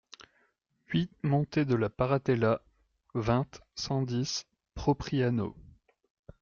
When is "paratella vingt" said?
1.87-3.45